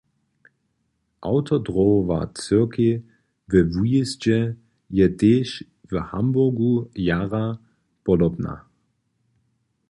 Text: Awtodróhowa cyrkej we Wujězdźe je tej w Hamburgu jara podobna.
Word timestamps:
Awtodróhowa 1.29 2.19
cyrkej 2.41 2.93
we 3.49 3.59
Wujězdźe 3.73 4.39
je 4.99 5.07
tej 5.19 5.43
w 5.89 5.93
Hamburgu 6.09 6.73
jara 7.07 7.45
podobna. 8.05 8.53